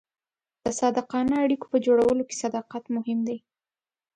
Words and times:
د 0.63 0.65
صادقانه 0.79 1.35
اړیکو 1.45 1.65
په 1.73 1.77
جوړولو 1.85 2.23
کې 2.29 2.35
صداقت 2.43 2.83
مهم 2.95 3.19
دی. 3.27 3.37